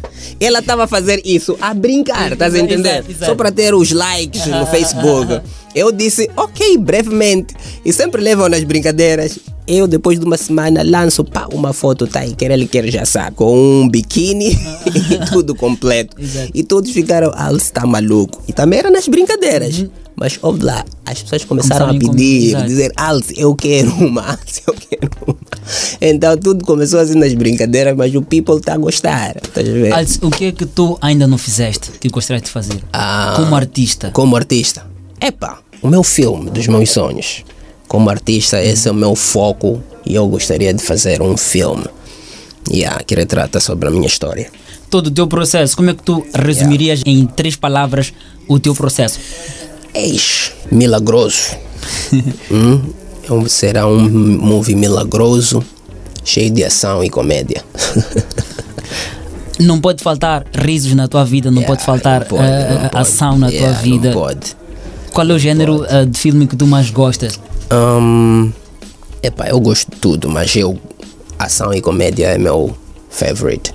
Ela 0.41 0.57
estava 0.57 0.85
a 0.85 0.87
fazer 0.87 1.21
isso 1.23 1.55
a 1.61 1.71
brincar, 1.71 2.31
estás 2.31 2.55
a 2.55 2.59
entender? 2.59 2.89
exato, 2.89 3.11
exato. 3.11 3.25
Só 3.31 3.35
para 3.35 3.51
ter 3.51 3.75
os 3.75 3.91
likes 3.91 4.47
no 4.47 4.65
Facebook. 4.65 5.39
Eu 5.75 5.91
disse, 5.91 6.27
ok, 6.35 6.79
brevemente. 6.79 7.53
E 7.85 7.93
sempre 7.93 8.21
levam 8.21 8.49
nas 8.49 8.63
brincadeiras. 8.63 9.37
Eu, 9.67 9.87
depois 9.87 10.19
de 10.19 10.25
uma 10.25 10.37
semana, 10.37 10.81
lanço 10.83 11.23
pá, 11.23 11.47
uma 11.53 11.71
foto, 11.73 12.07
tá 12.07 12.21
aí, 12.21 12.33
quer 12.33 12.49
ele 12.49 12.67
quer 12.67 12.89
já 12.89 13.05
sabe, 13.05 13.35
com 13.35 13.55
um 13.55 13.87
biquíni 13.87 14.49
e 15.11 15.29
tudo 15.31 15.53
completo. 15.53 16.19
Exato. 16.19 16.51
E 16.55 16.63
todos 16.63 16.89
ficaram, 16.91 17.31
ah, 17.35 17.51
você 17.51 17.65
está 17.65 17.85
maluco. 17.85 18.41
E 18.47 18.51
também 18.51 18.79
era 18.79 18.89
nas 18.89 19.07
brincadeiras. 19.07 19.85
Mas, 20.15 20.39
ouve 20.41 20.63
lá, 20.63 20.83
as 21.05 21.21
pessoas 21.21 21.45
começaram 21.45 21.87
Começaram 21.87 22.09
a 22.09 22.13
pedir, 22.15 22.55
dizer, 22.65 22.91
Alce, 22.97 23.33
eu 23.37 23.55
quero 23.55 23.91
uma, 23.91 24.31
Alce, 24.31 24.61
eu 24.67 24.73
quero 24.73 25.09
uma. 25.25 25.37
Então 25.99 26.37
tudo 26.37 26.65
começou 26.65 26.99
assim 26.99 27.15
nas 27.15 27.33
brincadeiras, 27.33 27.95
mas 27.95 28.13
o 28.15 28.21
people 28.21 28.57
está 28.57 28.73
a 28.73 28.77
gostar. 28.77 29.37
Estás 29.37 29.67
a 29.67 29.71
ver? 29.71 29.93
Alce, 29.93 30.19
o 30.21 30.29
que 30.29 30.45
é 30.45 30.51
que 30.51 30.65
tu 30.65 30.97
ainda 31.01 31.27
não 31.27 31.37
fizeste 31.37 31.91
que 31.99 32.09
gostarias 32.09 32.43
de 32.43 32.49
fazer? 32.49 32.83
Ah. 32.91 33.33
Como 33.35 33.55
artista. 33.55 34.11
Como 34.11 34.35
artista, 34.35 34.85
epa, 35.19 35.59
o 35.81 35.87
meu 35.87 36.03
filme 36.03 36.49
dos 36.49 36.67
meus 36.67 36.89
sonhos. 36.89 37.43
Como 37.87 38.09
artista, 38.09 38.63
esse 38.63 38.87
é 38.87 38.91
o 38.91 38.95
meu 38.95 39.15
foco 39.15 39.83
e 40.05 40.15
eu 40.15 40.27
gostaria 40.27 40.73
de 40.73 40.81
fazer 40.81 41.21
um 41.21 41.35
filme 41.35 41.85
yeah, 42.69 43.03
que 43.03 43.15
retrata 43.15 43.59
sobre 43.59 43.87
a 43.87 43.91
minha 43.91 44.07
história. 44.07 44.49
Todo 44.89 45.07
o 45.07 45.11
teu 45.11 45.27
processo, 45.27 45.75
como 45.75 45.89
é 45.89 45.93
que 45.93 46.03
tu 46.03 46.25
resumirias 46.33 47.01
em 47.05 47.25
três 47.25 47.55
palavras 47.55 48.13
o 48.47 48.59
teu 48.59 48.75
processo? 48.75 49.19
Eis, 49.93 50.53
milagroso. 50.71 51.55
hum? 52.51 52.81
Um- 53.31 53.47
será 53.47 53.87
um 53.87 54.07
movie 54.09 54.75
milagroso, 54.75 55.63
cheio 56.23 56.51
de 56.51 56.63
ação 56.63 57.03
e 57.03 57.09
comédia. 57.09 57.63
Não 59.59 59.79
pode 59.79 60.01
faltar 60.03 60.43
risos 60.53 60.93
na 60.93 61.07
tua 61.07 61.23
vida, 61.23 61.51
não 61.51 61.61
pode 61.63 61.83
faltar 61.83 62.21
Não 62.21 62.27
pode, 62.27 62.43
eh, 62.43 62.69
não 62.81 62.89
pode. 62.89 62.97
ação 62.97 63.37
na 63.37 63.47
Yeah, 63.49 63.73
tua 63.73 63.81
vida. 63.83 64.07
Não 64.09 64.19
pode. 64.19 64.55
Qual 65.13 65.29
é 65.29 65.33
o 65.33 65.39
género 65.39 65.85
eh, 65.87 66.05
de 66.05 66.17
filme 66.17 66.47
que 66.47 66.55
tu 66.55 66.65
mais 66.65 66.89
gostas? 66.89 67.39
Hum, 67.71 68.51
epá, 69.21 69.47
eu 69.49 69.59
gosto 69.59 69.91
de 69.91 69.97
tudo, 69.97 70.29
mas 70.29 70.55
eu, 70.55 70.79
ação 71.37 71.71
e 71.73 71.79
comédia 71.81 72.27
é 72.27 72.37
meu 72.37 72.75
favorite. 73.09 73.71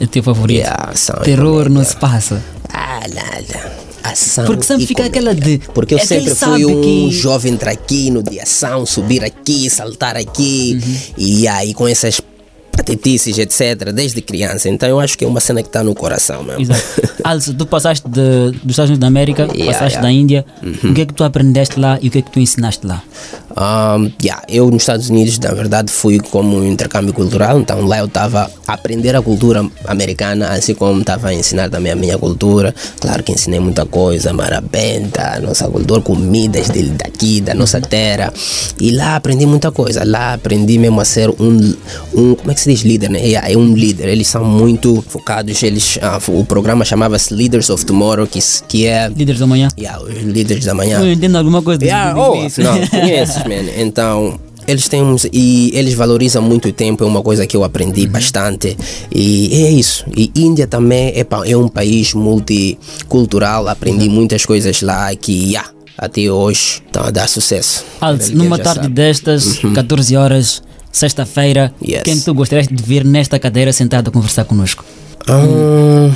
É 0.00 0.04
o 0.04 0.06
teu 0.06 0.22
favorito? 0.22 0.58
Yeah, 0.58 0.90
ação 0.92 1.16
e 1.20 1.24
Terror 1.24 1.68
não 1.68 1.82
se 1.84 1.96
passa. 1.96 2.40
Ah, 2.72 3.00
nada. 3.12 3.72
Ação 4.02 4.46
Porque 4.46 4.64
sempre 4.64 4.86
fica 4.86 5.04
aquela 5.04 5.34
de- 5.34 5.58
Porque 5.74 5.94
eu 5.94 5.98
é 5.98 6.04
sempre 6.04 6.34
fui 6.34 6.64
um 6.64 6.80
que- 6.80 7.10
jovem 7.12 7.56
traquino 7.56 8.22
de 8.22 8.40
ação, 8.40 8.86
subir 8.86 9.22
aqui, 9.24 9.68
saltar 9.68 10.16
aqui. 10.16 10.78
Uhum. 10.82 10.94
E 11.18 11.46
aí 11.48 11.74
com 11.74 11.86
essas 11.86 12.20
patetices, 12.70 13.38
etc. 13.38 13.92
Desde 13.92 14.20
criança. 14.20 14.68
Então 14.68 14.88
eu 14.88 15.00
acho 15.00 15.16
que 15.16 15.24
é 15.24 15.28
uma 15.28 15.40
cena 15.40 15.62
que 15.62 15.68
está 15.68 15.82
no 15.82 15.94
coração 15.94 16.42
mesmo. 16.42 16.62
Exato. 16.62 16.80
Alice, 17.24 17.52
tu 17.54 17.66
passaste 17.66 18.08
de, 18.08 18.52
dos 18.62 18.70
Estados 18.70 18.90
Unidos 18.90 18.98
da 18.98 19.06
América, 19.06 19.48
Yeah, 19.50 19.72
passaste 19.72 19.98
yeah. 19.98 20.02
da 20.02 20.12
Índia. 20.12 20.46
O 20.84 20.94
que 20.94 21.02
é 21.02 21.06
que 21.06 21.14
tu 21.14 21.24
aprendeste 21.24 21.78
lá 21.78 21.98
e 22.00 22.08
o 22.08 22.10
que 22.10 22.18
é 22.18 22.22
que 22.22 22.30
tu 22.30 22.40
ensinaste 22.40 22.86
lá? 22.86 23.02
Um, 23.50 24.10
yeah, 24.22 24.42
eu 24.48 24.70
nos 24.70 24.82
Estados 24.82 25.10
Unidos, 25.10 25.38
na 25.38 25.52
verdade, 25.52 25.90
fui 25.90 26.20
como 26.20 26.56
um 26.56 26.66
intercâmbio 26.66 27.12
cultural, 27.12 27.58
então 27.58 27.84
lá 27.84 27.98
eu 27.98 28.06
estava 28.06 28.50
a 28.66 28.72
aprender 28.72 29.14
a 29.16 29.20
cultura 29.20 29.68
americana, 29.86 30.50
assim 30.50 30.74
como 30.74 31.00
estava 31.00 31.28
a 31.28 31.34
ensinar 31.34 31.68
também 31.68 31.92
a 31.92 31.96
minha 31.96 32.16
cultura. 32.16 32.74
Claro 33.00 33.22
que 33.22 33.32
ensinei 33.32 33.58
muita 33.58 33.84
coisa, 33.84 34.32
marabenta, 34.32 35.40
nossa 35.40 35.68
cultura, 35.68 36.00
comidas 36.00 36.70
de, 36.70 36.84
daqui, 36.90 37.40
da 37.40 37.54
nossa 37.54 37.80
terra. 37.80 38.32
E 38.80 38.92
lá 38.92 39.16
aprendi 39.16 39.46
muita 39.46 39.72
coisa. 39.72 40.04
Lá 40.04 40.34
aprendi 40.34 40.78
mesmo 40.78 41.00
a 41.00 41.04
ser 41.04 41.28
um, 41.30 41.74
um 42.14 42.34
como 42.34 42.50
é 42.50 42.54
que 42.54 42.59
se 42.60 42.70
diz 42.70 42.82
líder, 42.82 43.10
né? 43.10 43.20
É 43.32 43.56
um 43.56 43.74
líder. 43.74 44.08
Eles 44.08 44.26
são 44.28 44.44
muito 44.44 45.02
focados, 45.08 45.62
eles, 45.62 45.98
ah, 46.02 46.18
o 46.28 46.44
programa 46.44 46.84
chamava-se 46.84 47.32
Leaders 47.34 47.70
of 47.70 47.84
Tomorrow, 47.84 48.26
que, 48.26 48.38
que 48.68 48.86
é 48.86 49.08
Líderes 49.08 49.40
da 49.40 49.46
manhã? 49.46 49.68
yeah, 49.78 50.02
os 50.02 50.22
líderes 50.22 50.64
da 50.64 50.74
manhã. 50.74 51.00
Eu 51.00 51.12
entendo 51.12 51.36
alguma 51.36 51.62
coisa 51.62 51.84
Yeah, 51.84 52.14
oh, 52.20 52.34
não, 52.62 52.86
conheces, 52.88 53.36
man. 53.44 53.70
Então, 53.76 54.38
Eles 54.68 54.88
têm 54.88 55.02
um, 55.02 55.16
e 55.32 55.72
eles 55.74 55.94
valorizam 55.94 56.42
muito 56.42 56.68
o 56.68 56.72
tempo, 56.72 57.02
é 57.02 57.06
uma 57.06 57.22
coisa 57.22 57.46
que 57.46 57.56
eu 57.56 57.64
aprendi 57.64 58.02
Uhum. 58.04 58.10
bastante. 58.12 58.76
E 59.10 59.64
é 59.64 59.70
isso. 59.70 60.04
E 60.16 60.30
Índia 60.36 60.66
também 60.66 61.08
é, 61.16 61.26
é 61.50 61.56
um 61.56 61.66
país 61.66 62.14
multicultural, 62.14 63.68
aprendi 63.68 64.06
Uhum. 64.06 64.14
muitas 64.14 64.44
coisas 64.44 64.82
lá 64.82 65.14
que 65.14 65.32
yeah, 65.50 65.68
até 65.98 66.30
hoje 66.30 66.82
estão 66.86 67.04
a 67.04 67.10
dar 67.10 67.28
sucesso. 67.28 67.84
Ele 68.28 68.34
numa 68.36 68.58
tarde 68.58 68.82
sabe. 68.82 68.94
destas, 68.94 69.58
14 69.74 70.16
horas, 70.16 70.62
sexta-feira, 70.92 71.72
Yes. 71.86 72.02
quem 72.02 72.18
tu 72.20 72.34
gostarias 72.34 72.68
de 72.68 72.82
ver 72.82 73.04
nesta 73.04 73.38
cadeira 73.38 73.72
sentado 73.72 74.08
a 74.08 74.10
conversar 74.10 74.44
connosco? 74.44 74.84
Ah, 75.28 76.10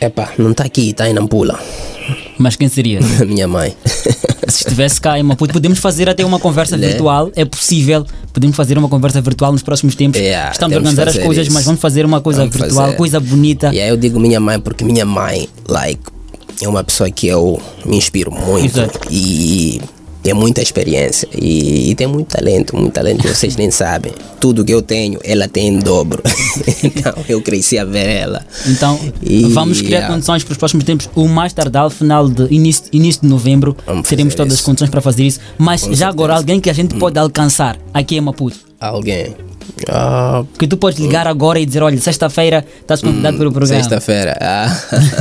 epá, 0.00 0.30
não 0.38 0.52
está 0.52 0.64
aqui, 0.64 0.90
está 0.90 1.08
em 1.08 1.12
Nampula. 1.12 1.58
Mas 2.38 2.56
quem 2.56 2.68
seria? 2.68 3.00
Minha 3.26 3.46
mãe. 3.46 3.74
Se 4.48 4.64
estivesse 4.64 5.00
cá 5.00 5.18
em 5.18 5.22
Maputo, 5.22 5.52
podemos 5.52 5.78
fazer 5.78 6.08
até 6.08 6.24
uma 6.24 6.38
conversa 6.40 6.76
Né? 6.76 6.88
virtual, 6.88 7.30
é 7.36 7.44
possível. 7.44 8.04
Podemos 8.32 8.56
fazer 8.56 8.78
uma 8.78 8.88
conversa 8.88 9.20
virtual 9.20 9.52
nos 9.52 9.62
próximos 9.62 9.94
tempos. 9.94 10.20
Yeah, 10.20 10.50
Estamos 10.50 10.74
a 10.74 10.78
organizar 10.78 11.06
as 11.08 11.18
coisas, 11.18 11.46
isso. 11.46 11.54
mas 11.54 11.64
vamos 11.64 11.80
fazer 11.80 12.04
uma 12.06 12.20
coisa 12.20 12.40
Vamos 12.40 12.56
virtual, 12.56 12.86
fazer. 12.86 12.96
coisa 12.96 13.20
bonita. 13.20 13.70
E 13.72 13.80
aí 13.80 13.88
eu 13.88 13.96
digo 13.96 14.18
minha 14.18 14.40
mãe 14.40 14.58
porque 14.58 14.82
minha 14.82 15.04
mãe, 15.04 15.48
like, 15.68 16.00
é 16.62 16.68
uma 16.68 16.82
pessoa 16.82 17.10
que 17.10 17.28
eu 17.28 17.60
me 17.84 17.96
inspiro 17.96 18.32
muito. 18.32 18.66
Exato. 18.80 18.98
E 19.10 19.80
tem 20.22 20.34
muita 20.34 20.60
experiência. 20.62 21.28
E, 21.34 21.90
e 21.90 21.94
tem 21.94 22.06
muito 22.06 22.28
talento, 22.28 22.76
muito 22.76 22.92
talento 22.92 23.26
vocês 23.26 23.56
nem 23.56 23.70
sabem. 23.70 24.12
Tudo 24.38 24.64
que 24.64 24.72
eu 24.72 24.82
tenho, 24.82 25.18
ela 25.24 25.48
tem 25.48 25.68
em 25.68 25.78
dobro. 25.78 26.22
então 26.82 27.12
eu 27.28 27.40
cresci 27.42 27.78
a 27.78 27.84
ver 27.84 28.06
ela. 28.08 28.44
Então, 28.66 28.98
E, 29.22 29.44
vamos 29.52 29.78
criar 29.80 29.98
yeah. 29.98 30.14
condições 30.14 30.44
para 30.44 30.52
os 30.52 30.58
próximos 30.58 30.84
tempos. 30.84 31.08
O 31.14 31.26
mais 31.28 31.52
tardar, 31.52 31.88
final 31.90 32.28
de 32.28 32.52
início, 32.54 32.84
início 32.92 33.22
de 33.22 33.28
novembro, 33.28 33.76
Vamos 33.86 34.08
teremos 34.08 34.34
todas 34.34 34.52
as 34.52 34.58
isso. 34.60 34.66
condições 34.66 34.90
para 34.90 35.00
fazer 35.00 35.24
isso. 35.24 35.40
Mas 35.58 35.82
já 35.92 36.08
agora, 36.08 36.34
alguém 36.34 36.60
que 36.60 36.68
a 36.68 36.72
Hum. 36.72 36.76
gente 36.76 36.94
pode 36.96 37.18
alcançar 37.18 37.78
aqui 37.92 38.16
em 38.16 38.20
Maputo. 38.20 38.58
Alguém. 38.80 39.34
Ah, 39.88 40.42
Que 40.58 40.66
tu 40.66 40.76
podes 40.76 40.98
ligar 40.98 41.26
agora 41.26 41.58
e 41.60 41.66
dizer: 41.66 41.82
olha, 41.82 41.98
sexta-feira 42.00 42.64
estás 42.80 43.00
convidado 43.00 43.36
para 43.38 43.48
o 43.48 43.52
programa. 43.52 43.78
Hum, 43.78 43.82
Sexta-feira. 43.82 44.36
Ah. 44.40 44.80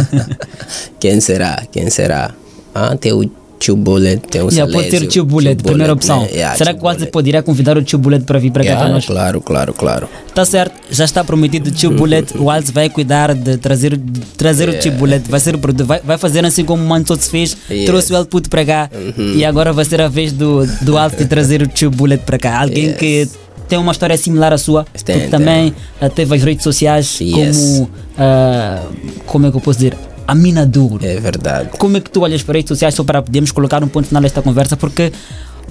Quem 0.99 1.19
será? 1.19 1.63
Quem 1.71 1.89
será? 1.89 2.31
Ah, 2.73 2.95
tem 2.95 3.11
o 3.13 3.29
Tio 3.59 3.75
Bullet, 3.75 4.21
tem 4.29 4.41
o 4.41 4.49
Já 4.49 4.65
pode 4.65 4.89
ser 4.89 5.01
o 5.03 5.07
tio 5.07 5.25
Bullet, 5.25 5.61
primeira 5.61 5.91
opção. 5.93 6.21
né? 6.21 6.29
Yeah, 6.31 6.55
Será 6.57 6.71
Tio 6.71 6.75
que 6.77 6.81
quase 6.81 6.97
Bullet. 6.99 7.11
poderia 7.11 7.43
convidar 7.43 7.77
o 7.77 7.83
tio 7.83 7.99
Bullet 7.99 8.23
para 8.23 8.39
vir 8.39 8.51
para 8.51 8.63
cá 8.63 8.69
Yeah, 8.69 8.85
para 8.85 8.93
nós? 8.93 9.05
Claro, 9.05 9.41
claro, 9.41 9.73
claro. 9.73 10.09
Tá 10.33 10.45
certo, 10.45 10.73
já 10.89 11.03
está 11.05 11.23
prometido 11.23 11.69
o 11.69 11.73
tio 11.73 11.91
Bullet. 11.91 12.37
O 12.37 12.49
Alce 12.49 12.71
vai 12.71 12.89
cuidar 12.89 13.35
de 13.35 13.57
trazer, 13.57 13.99
trazer 14.37 14.69
o 14.69 14.79
tio 14.79 14.93
Bullet. 14.93 15.29
Vai, 15.29 15.39
ser 15.41 15.55
o 15.55 15.59
vai, 15.85 15.99
vai 16.01 16.17
fazer 16.17 16.45
assim 16.45 16.63
como 16.63 16.81
o 16.83 16.87
Mantos 16.87 17.27
fez, 17.27 17.55
trouxe 17.85 18.13
o 18.13 18.15
Elputo 18.15 18.49
para 18.49 18.65
cá. 18.65 18.89
E 19.35 19.43
agora 19.43 19.73
vai 19.73 19.83
ser 19.85 19.99
a 20.01 20.07
vez 20.07 20.31
do, 20.31 20.65
do 20.81 20.97
Alce 20.97 21.17
de 21.17 21.25
trazer 21.25 21.61
o 21.61 21.67
tio 21.67 21.91
Bullet 21.91 22.23
para 22.23 22.39
cá. 22.39 22.61
Alguém 22.61 22.93
que 22.93 23.27
tem 23.67 23.77
uma 23.77 23.91
história 23.91 24.17
similar 24.17 24.51
à 24.53 24.57
sua, 24.57 24.85
Tem, 25.05 25.15
porque 25.17 25.29
também 25.29 25.73
ah, 26.01 26.09
teve 26.09 26.33
as 26.35 26.41
redes 26.43 26.63
sociais 26.63 27.19
Yes. 27.21 27.57
como. 27.57 27.89
ah, 28.17 28.83
como 29.27 29.45
é 29.47 29.51
que 29.51 29.57
eu 29.57 29.61
posso 29.61 29.79
dizer? 29.79 29.95
A 30.29 30.35
mina 30.35 30.63
duro. 30.63 31.03
É 31.03 31.19
verdade. 31.19 31.69
Como 31.79 31.97
é 31.97 31.99
que 31.99 32.11
tu 32.11 32.21
olhas 32.21 32.43
para 32.43 32.53
as 32.53 32.57
redes 32.57 32.69
sociais 32.69 32.93
só 32.93 33.03
para 33.03 33.19
podermos 33.19 33.51
colocar 33.51 33.83
um 33.83 33.87
ponto 33.87 34.07
final 34.07 34.21
nesta 34.21 34.43
conversa? 34.43 34.77
Porque 34.77 35.11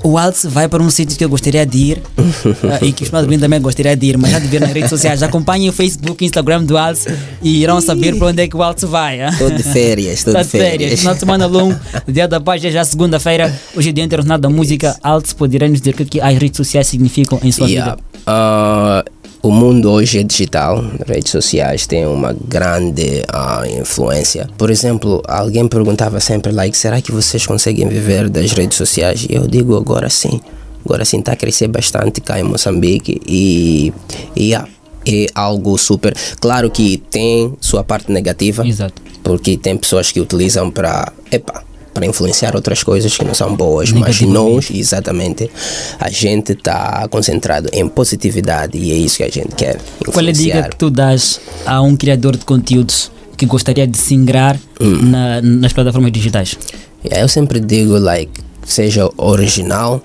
o 0.03 0.19
Alce 0.19 0.49
vai 0.49 0.69
para 0.69 0.83
um 0.83 0.91
sítio 0.91 1.17
que 1.17 1.25
eu 1.25 1.29
gostaria 1.29 1.65
de 1.65 1.79
ir 1.79 2.03
ah, 2.19 2.79
e 2.85 2.93
que 2.93 3.05
os 3.05 3.11
meus 3.11 3.23
ouvintes 3.23 3.43
também 3.43 3.61
gostaria 3.61 3.97
de 3.97 4.07
ir, 4.07 4.19
mas 4.19 4.33
já 4.33 4.41
de 4.41 4.49
ver 4.49 4.61
nas 4.61 4.73
redes 4.73 4.91
sociais. 4.91 5.23
Acompanhem 5.23 5.69
o 5.69 5.73
Facebook 5.73 6.25
e 6.25 6.27
Instagram 6.27 6.65
do 6.65 6.77
Alce 6.77 7.09
e 7.41 7.63
irão 7.63 7.81
saber 7.81 8.17
para 8.17 8.27
onde 8.29 8.43
é 8.43 8.49
que 8.49 8.57
o 8.57 8.63
Alce 8.63 8.85
vai. 8.85 9.29
Estou 9.29 9.49
de 9.51 9.63
férias, 9.63 10.15
estou 10.19 10.33
Está 10.33 10.43
de 10.43 10.49
férias, 10.49 10.71
férias. 10.73 10.99
final 11.01 11.15
de 11.15 11.21
semana 11.21 11.47
longo, 11.47 11.79
dia 12.09 12.27
da 12.27 12.41
paz 12.41 12.65
é 12.65 12.71
já 12.73 12.85
segunda-feira, 12.85 13.57
hoje 13.77 13.91
é 13.91 13.93
dia 13.93 14.03
internacional 14.03 14.39
da 14.39 14.51
música. 14.51 14.97
Alce 15.05 15.33
poderá 15.37 15.69
nos 15.69 15.81
dizer 15.81 15.91
o 15.93 15.95
que, 15.97 16.03
é 16.03 16.07
que 16.07 16.21
as 16.21 16.37
redes 16.37 16.57
sociais 16.57 16.87
significam 16.89 17.39
em 17.45 17.53
sua 17.53 17.69
Yeah. 17.69 17.93
vida? 17.93 18.03
Ah, 18.27 19.05
o 19.43 19.51
mundo 19.51 19.91
hoje 19.91 20.19
é 20.19 20.23
digital, 20.23 20.85
redes 21.07 21.31
sociais 21.31 21.87
têm 21.87 22.07
uma 22.07 22.33
grande 22.33 23.23
ah, 23.29 23.63
influência. 23.69 24.49
Por 24.59 24.71
exemplo, 24.71 25.23
alguém 25.27 25.69
perguntava 25.69 26.21
sempre, 26.21 26.53
like, 26.53 26.77
será 26.77 27.01
que 27.01 27.13
vocês 27.13 27.47
conseguem 27.47 27.89
viver 27.89 28.29
das 28.29 28.53
redes 28.53 28.77
sociais? 28.77 29.27
E 29.29 29.35
eu 29.35 29.47
digo 29.47 29.77
agora 29.77 30.11
sim. 30.11 30.41
Agora 30.85 31.05
sim 31.05 31.19
está 31.21 31.33
a 31.33 31.37
crescer 31.37 31.69
bastante 31.69 32.21
cá 32.21 32.41
em 32.41 32.43
Moçambique 32.43 33.21
e, 33.27 33.93
e 34.35 34.49
yeah, 34.49 34.69
é 35.07 35.27
algo 35.35 35.77
super. 35.79 36.17
Claro 36.41 36.71
que 36.71 36.97
tem 36.97 37.55
sua 37.61 37.85
parte 37.85 38.11
negativa, 38.11 38.67
Exato. 38.67 39.03
porque 39.23 39.57
tem 39.57 39.77
pessoas 39.77 40.11
que 40.11 40.21
utilizam 40.21 40.71
para 40.71 41.13
epa, 41.31 41.63
para 41.99 42.07
influenciar 42.07 42.55
outras 42.55 42.85
coisas 42.85 43.17
que 43.17 43.25
não 43.25 43.35
são 43.35 43.57
boas, 43.57 43.91
mas 43.91 44.21
nós, 44.21 44.71
exatamente, 44.71 45.51
a 45.99 46.09
gente 46.09 46.53
está 46.53 47.09
concentrado 47.09 47.69
em 47.73 47.89
positividade 47.89 48.79
e 48.79 48.93
é 48.93 48.95
isso 48.95 49.17
que 49.17 49.25
a 49.25 49.29
gente 49.29 49.53
quer 49.57 49.79
Qual 50.07 50.25
é 50.25 50.29
a 50.29 50.33
dica 50.33 50.39
influenciar. 50.47 50.69
que 50.71 50.77
tu 50.77 50.91
dás 50.91 51.41
a 51.67 51.83
um 51.83 51.97
criador 51.97 52.37
de 52.37 52.45
conteúdos 52.45 53.11
que 53.37 53.45
gostaria 53.47 53.85
de 53.87 53.99
se 53.99 54.15
ingrar 54.15 54.57
Hum. 54.81 55.11
na- 55.11 55.43
nas 55.43 55.73
plataformas 55.73 56.13
digitais? 56.13 56.57
Eu 57.05 57.29
sempre 57.29 57.59
digo, 57.59 57.99
like, 57.99 58.31
seja 58.65 59.09
original, 59.17 60.01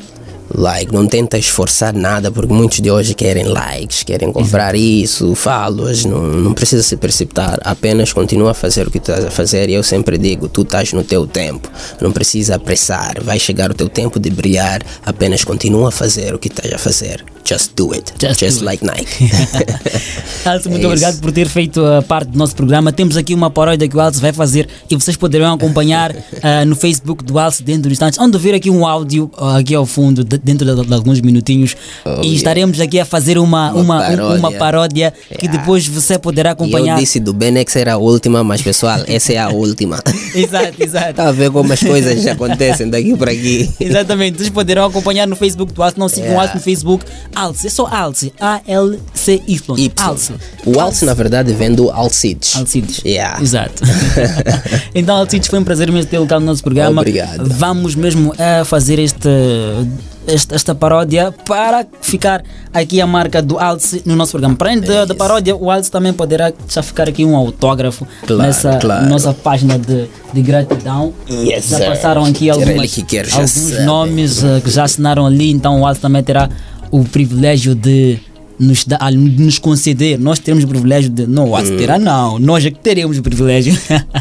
like, 0.54 0.94
não 0.94 1.08
tenta 1.08 1.38
esforçar 1.38 1.94
nada, 1.94 2.32
porque 2.32 2.54
muitos 2.54 2.80
de 2.80 2.90
hoje 2.90 3.14
querem 3.14 3.46
likes, 3.46 4.04
querem 4.04 4.32
comprar 4.32 4.76
isso, 4.76 5.36
falos, 5.36 6.06
não, 6.06 6.22
não 6.22 6.54
precisa 6.54 6.84
se 6.84 6.98
precipitar, 6.98 7.60
apenas 7.64 8.14
continua 8.14 8.52
a 8.52 8.54
fazer 8.54 8.88
o 8.88 8.92
que 8.92 9.00
tu 9.00 9.12
estás 9.12 9.26
a 9.26 9.32
fazer 9.32 9.70
e 9.70 9.74
eu 9.74 9.84
sempre 9.84 10.18
digo, 10.18 10.48
tu 10.48 10.62
estás 10.62 10.94
no 10.94 11.04
teu 11.04 11.26
tempo, 11.26 11.70
não 12.02 12.12
precisa 12.12 12.56
apressar, 12.56 13.22
vai 13.22 13.40
chegar 13.40 13.72
o 13.72 13.74
teu 13.74 13.90
tempo 13.90 14.20
de 14.20 14.30
brilhar, 14.30 14.82
apenas 15.06 15.44
continua 15.44 15.90
a 15.90 15.92
fazer 15.92 16.34
o 16.34 16.40
que 16.40 16.48
estás 16.48 16.72
a 16.72 16.78
fazer, 16.78 17.24
just 17.48 17.74
do 17.76 17.92
it, 17.94 18.14
Just 18.20 18.40
just, 18.40 18.60
do 18.60 18.70
it. 18.70 18.84
like 18.84 18.86
Nike. 18.86 19.30
Alce, 20.46 20.68
muito 20.70 20.84
É 20.84 20.88
obrigado 20.88 21.20
por 21.22 21.32
ter 21.32 21.48
feito 21.48 21.84
a 21.86 22.02
parte 22.02 22.30
do 22.30 22.38
nosso 22.38 22.56
programa. 22.56 22.92
Temos 22.92 23.16
aqui 23.18 23.34
uma 23.34 23.50
paródia 23.50 23.88
que 23.88 23.96
o 23.96 24.00
Alce 24.02 24.20
vai 24.20 24.34
fazer 24.34 24.68
e 24.90 24.96
vocês 24.96 25.16
poderão 25.16 25.54
acompanhar 25.54 26.14
ah, 26.44 26.66
no 26.66 26.76
Facebook 26.76 27.24
do 27.24 27.40
Alce 27.40 27.64
dentro 27.64 27.84
de 27.90 27.94
instantes. 27.94 28.20
Onde 28.20 28.38
ver 28.38 28.54
aqui 28.54 28.70
um 28.70 28.86
áudio 28.86 29.32
ah, 29.38 29.58
aqui 29.58 29.74
ao 29.76 29.86
fundo, 29.86 30.24
de- 30.24 30.38
dentro 30.38 30.66
de, 30.76 30.86
de 30.88 30.94
alguns 30.94 31.22
minutinhos. 31.22 31.76
Oh, 32.06 32.10
e 32.10 32.12
yeah. 32.14 32.30
estaremos 32.36 32.80
aqui 32.80 33.00
a 33.00 33.06
fazer 33.06 33.38
uma, 33.38 33.72
Uma 33.72 33.82
uma, 33.82 34.00
paródia. 34.02 34.40
uma 34.40 34.52
paródia 34.52 35.14
que 35.40 35.44
Yeah. 35.46 35.60
depois 35.60 35.88
você 35.88 36.18
poderá 36.18 36.50
e 36.50 36.52
eu 36.52 36.54
acompanhar. 36.54 36.98
disse 36.98 37.20
do 37.20 37.34
Benex 37.34 37.76
era 37.76 37.94
a 37.94 37.98
última, 37.98 38.44
mas 38.44 38.62
pessoal, 38.62 39.00
essa 39.08 39.34
é 39.34 39.38
a 39.38 39.50
última. 39.50 40.02
Exato, 40.36 40.82
exato. 40.82 41.14
Tá 41.14 41.28
a 41.28 41.32
ver 41.32 41.52
como 41.52 41.72
as 41.72 41.80
coisas 41.82 42.26
acontecem 42.28 42.90
daqui 42.90 43.16
para 43.18 43.32
aqui. 43.32 43.70
Exatamente, 43.80 44.38
vocês 44.38 44.50
poderão 44.50 44.86
acompanhar 44.86 45.28
no 45.28 45.36
Facebook 45.36 45.72
do 45.74 45.82
Alce. 45.84 45.98
Não 46.00 46.08
sigam 46.10 46.24
o 46.24 46.30
Yeah. 46.34 46.44
Alce 46.44 46.56
no 46.56 46.62
Facebook. 46.62 47.06
Alce, 47.36 47.68
é 47.68 47.70
só 47.70 47.88
Alce. 47.88 48.34
A-L-C-Y. 48.40 49.74
Y. 49.78 49.94
Alce. 50.02 50.34
O 50.66 50.80
Alce, 50.80 51.06
na 51.06 51.14
verdade, 51.14 51.54
vem 51.54 51.74
do 51.74 51.90
Alcides. 51.92 52.56
Alcides. 52.56 53.02
Yeah. 53.06 53.42
Exato. 53.42 53.84
então, 54.96 55.16
Alcides, 55.18 55.48
foi 55.48 55.60
um 55.60 55.64
prazer 55.64 55.92
mesmo 55.92 56.10
ter 56.10 56.18
colocado 56.18 56.40
no 56.42 56.48
nosso 56.48 56.64
programa. 56.64 57.02
Obrigado. 57.02 57.44
Vamos 57.46 57.96
mesmo 57.96 58.34
a 58.38 58.64
fazer 58.66 59.00
este, 59.00 59.30
este- 60.28 60.54
esta 60.56 60.74
paródia 60.74 61.34
para 61.46 61.86
ficar 62.02 62.44
aqui 62.74 63.02
a 63.02 63.08
marca 63.08 63.42
do 63.42 63.60
Alce 63.60 64.02
no 64.06 64.16
nosso 64.16 64.32
programa. 64.32 64.56
Para 64.56 64.70
além 64.72 64.82
da, 64.82 65.06
da 65.06 65.16
paródia, 65.16 65.56
o 65.56 65.70
Alce 65.70 65.92
também 65.92 66.14
poderá 66.14 66.52
já 66.70 66.82
ficar 66.82 67.10
aqui 67.10 67.26
um 67.26 67.36
autógrafo 67.36 68.08
Claro, 68.26 68.42
nessa 68.44 68.78
claro. 68.78 69.06
nossa 69.08 69.34
página 69.34 69.78
de, 69.78 70.08
de 70.34 70.42
gratidão. 70.42 71.14
Yes, 71.30 71.70
já 71.70 71.80
passaram 71.86 72.24
aqui 72.26 72.50
algumas, 72.50 72.94
que 72.94 73.20
alguns 73.20 73.50
sabe. 73.52 73.84
nomes 73.86 74.44
eh, 74.44 74.62
que 74.64 74.70
já 74.70 74.84
assinaram 74.84 75.26
ali, 75.26 75.52
então 75.52 75.82
o 75.82 75.86
Alce 75.88 76.00
também 76.02 76.24
terá 76.24 76.50
o 76.94 77.04
privilégio 77.04 77.74
de 77.74 78.20
nos, 78.60 78.86
de 78.86 79.44
nos 79.44 79.58
conceder. 79.58 80.20
Nós 80.20 80.38
teremos 80.38 80.64
o 80.64 80.68
privilégio 80.68 81.10
de. 81.10 81.26
Não, 81.26 81.50
o 81.50 81.56
Alce 81.56 81.74
Hum. 81.74 81.78
terá, 81.78 81.98
não. 81.98 82.38
Nós 82.38 82.64
é 82.64 82.70
que 82.70 82.78
teremos 82.78 83.18
o 83.18 83.24
privilégio 83.24 83.76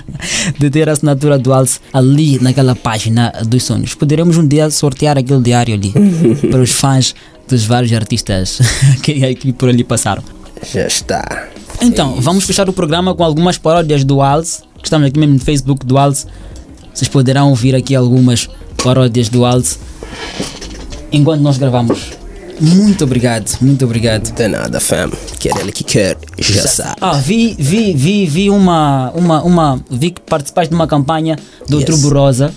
de 0.59 0.71
ter 0.71 0.89
a 0.89 0.93
assinatura 0.93 1.39
do 1.39 1.53
Alce 1.53 1.81
ali 1.93 2.39
naquela 2.41 2.75
página 2.75 3.31
dos 3.47 3.63
sonhos. 3.65 3.95
Poderemos 3.95 4.39
um 4.39 4.49
dia 4.49 4.71
sortear 4.71 5.19
aquele 5.19 5.43
diário 5.43 5.75
ali 5.75 5.93
para 6.51 6.63
os 6.63 6.73
fãs 6.73 7.15
dos 7.47 7.67
vários 7.67 7.93
artistas 7.93 8.59
que, 9.05 9.35
que 9.35 9.53
por 9.53 9.69
ali 9.69 9.85
passaram. 9.85 10.23
Já 10.73 10.87
está. 10.87 11.49
Então, 11.83 12.23
vamos 12.23 12.45
fechar 12.45 12.71
o 12.71 12.73
programa 12.73 13.15
com 13.15 13.23
algumas 13.23 13.59
paródias 13.59 14.03
do 14.03 14.23
Alce, 14.23 14.63
que 14.79 14.85
estamos 14.87 15.09
aqui 15.09 15.19
mesmo 15.21 15.35
no 15.35 15.41
Facebook 15.41 15.85
do 15.85 15.99
Alce. 15.99 16.25
Vocês 16.95 17.09
poderão 17.09 17.51
ouvir 17.51 17.75
aqui 17.75 17.95
algumas 17.95 18.49
paródias 18.83 19.29
do 19.29 19.45
Alce 19.45 19.77
enquanto 21.13 21.43
nós 21.43 21.59
gravamos. 21.59 22.22
Muito 22.61 23.05
obrigado, 23.05 23.51
muito 23.61 23.85
obrigado. 23.85 24.33
De 24.33 24.49
nada, 24.49 24.79
fam. 24.81 25.11
Quer 25.39 25.57
ele 25.59 25.73
que 25.73 25.83
quer, 25.83 26.17
já 26.39 26.67
sabe. 26.67 26.97
Ah, 27.01 27.13
vi, 27.15 27.57
vi, 27.59 27.93
vi, 27.95 28.27
vi 28.27 28.51
uma, 28.51 29.11
uma, 29.15 29.43
uma, 29.43 29.85
vi 29.91 30.11
que 30.11 30.21
participaste 30.21 30.69
de 30.71 30.75
uma 30.75 30.87
campanha 30.87 31.37
do 31.69 31.79
Yes. 31.81 31.89
Uhum. 31.89 31.95
Outubro 31.95 32.19
Rosa. 32.21 32.53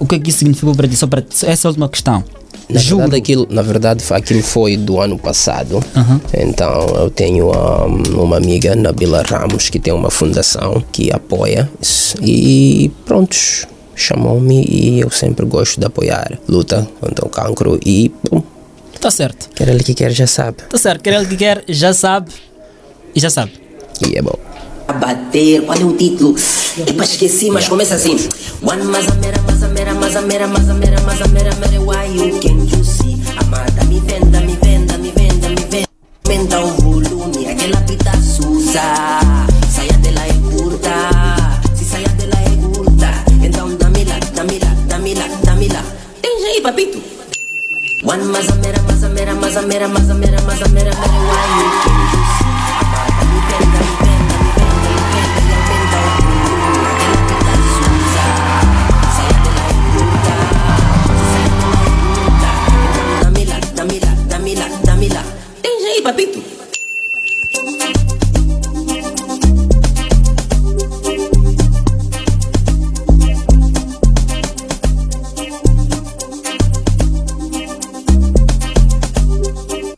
O 0.00 0.06
que 0.06 0.14
é 0.16 0.18
que 0.18 0.30
isso 0.30 0.38
significou 0.40 0.74
para 0.74 0.88
ti? 0.88 0.96
Só 0.96 1.06
para 1.06 1.22
essa 1.44 1.66
é 1.66 1.68
última 1.68 1.88
questão. 1.88 2.24
Na 2.68 2.78
Juro. 2.80 2.98
verdade, 3.02 3.22
aquilo, 3.22 3.46
na 3.50 3.62
verdade, 3.62 4.02
foi- 4.02 4.16
aquilo 4.18 4.42
foi 4.42 4.76
do 4.76 5.00
ano 5.00 5.18
passado. 5.18 5.82
Aham. 5.96 6.20
Então, 6.34 6.86
eu 6.96 7.08
tenho 7.10 7.50
um, 7.50 8.22
uma 8.24 8.36
amiga, 8.36 8.76
Nabila 8.76 9.22
Ramos, 9.22 9.70
que 9.70 9.78
tem 9.78 9.92
uma 9.92 10.10
fundação 10.10 10.82
que 10.92 11.10
apoia. 11.10 11.70
E 12.20 12.90
prontos, 13.06 13.64
chamou-me 13.94 14.64
e 14.68 15.00
eu 15.00 15.10
sempre 15.10 15.46
gosto 15.46 15.80
de 15.80 15.86
apoiar 15.86 16.38
luta 16.46 16.86
contra 17.00 17.24
o 17.24 17.28
cancro. 17.30 17.80
E 17.86 18.12
bom, 18.30 18.42
Tá 19.00 19.10
certo. 19.10 19.48
Quer 19.54 19.68
ele 19.68 19.84
que 19.84 19.94
quer, 19.94 20.10
já 20.10 20.26
sabe. 20.26 20.58
Tá 20.68 20.76
certo, 20.76 21.02
quer 21.02 21.14
ele 21.14 21.26
que 21.26 21.36
quer, 21.36 21.64
já 21.68 21.92
sabe. 21.92 22.32
E 23.14 23.20
já 23.20 23.30
sabe. 23.30 23.52
E 24.06 24.18
é 24.18 24.22
bom. 24.22 24.38
A 24.88 24.92
bater, 24.92 25.62
qual 25.62 25.78
é 25.78 25.84
o 25.84 25.92
título? 25.96 26.34
Epa, 26.86 27.04
esqueci, 27.04 27.50
mas 27.50 27.68
começa 27.68 27.94
assim. 27.94 28.16
One 28.62 28.82
mazamera, 28.84 29.40
mazamera, 29.42 29.94
mazamera, 29.94 30.46
mazamera, 30.48 31.00
mazamera, 31.02 31.54
mazamera, 31.54 31.80
why 31.82 32.06
you 32.06 32.40
can't 32.40 32.74
you 32.74 32.84
see? 32.84 33.22
Amada, 33.36 33.84
me 33.84 34.00
venda, 34.00 34.40
me 34.40 34.56
venda, 34.56 34.98
me 34.98 35.12
venda, 35.12 35.48
me 35.48 35.64
venda. 35.70 35.88
Aumenta 36.26 36.60
o 36.60 36.68
volume, 36.80 37.46
aquela 37.48 37.80
pita 37.82 38.12
susa. 38.20 38.80
Saia 39.70 39.92
dela 39.98 40.26
é 40.26 40.32
curta, 40.50 40.90
se 41.76 41.84
saia 41.84 42.08
dela 42.08 42.34
é 42.34 42.66
curta. 42.66 43.24
Então 43.44 43.76
dá-me 43.76 44.04
lá, 44.04 44.18
dá-me 44.34 44.58
lá, 44.58 44.76
dá-me 44.88 45.14
lá, 45.14 45.28
dá-me 45.44 45.68
lá. 45.68 45.84
Tem 46.22 46.40
jeito, 46.40 46.62
papito. 46.62 47.17
One 48.08 48.24